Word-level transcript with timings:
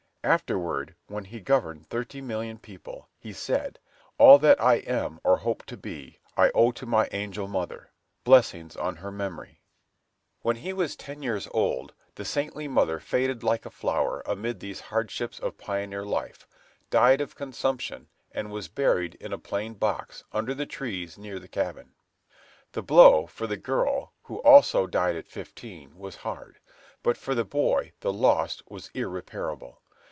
Afterward, 0.23 0.93
when 1.07 1.25
he 1.25 1.39
governed 1.39 1.87
thirty 1.87 2.21
million 2.21 2.59
people, 2.59 3.09
he 3.17 3.33
said, 3.33 3.79
"All 4.19 4.37
that 4.37 4.61
I 4.61 4.75
am 4.75 5.19
or 5.23 5.37
hope 5.37 5.65
to 5.65 5.75
be, 5.75 6.19
I 6.37 6.51
owe 6.53 6.71
to 6.73 6.85
my 6.85 7.09
angel 7.11 7.47
mother. 7.47 7.89
Blessings 8.23 8.75
on 8.77 8.97
her 8.97 9.11
memory!" 9.11 9.63
[Illustration: 10.43 10.43
ABRAHAM 10.43 10.43
LINCOLN.] 10.43 10.43
When 10.43 10.55
he 10.77 10.83
was 10.83 10.95
ten 10.95 11.23
years 11.23 11.47
old, 11.55 11.93
the 12.13 12.23
saintly 12.23 12.67
mother 12.67 12.99
faded 12.99 13.41
like 13.41 13.65
a 13.65 13.71
flower 13.71 14.21
amid 14.27 14.59
these 14.59 14.79
hardships 14.91 15.39
of 15.39 15.57
pioneer 15.57 16.05
life, 16.05 16.47
died 16.91 17.19
of 17.19 17.33
consumption, 17.35 18.07
and 18.31 18.51
was 18.51 18.67
buried 18.67 19.15
in 19.15 19.33
a 19.33 19.39
plain 19.39 19.73
box 19.73 20.23
under 20.31 20.53
the 20.53 20.67
trees 20.67 21.17
near 21.17 21.39
the 21.39 21.47
cabin. 21.47 21.93
The 22.73 22.83
blow 22.83 23.25
for 23.25 23.47
the 23.47 23.57
girl, 23.57 24.13
who 24.25 24.37
also 24.43 24.85
died 24.85 25.15
at 25.15 25.27
fifteen, 25.27 25.97
was 25.97 26.17
hard; 26.17 26.59
but 27.01 27.17
for 27.17 27.33
the 27.33 27.43
boy 27.43 27.93
the 28.01 28.13
loss 28.13 28.61
was 28.69 28.91
irreparable. 28.93 29.79